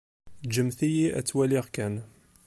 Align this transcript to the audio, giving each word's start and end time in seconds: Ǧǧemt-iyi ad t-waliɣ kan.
Ǧǧemt-iyi 0.47 1.07
ad 1.17 1.25
t-waliɣ 1.25 1.65
kan. 1.75 1.95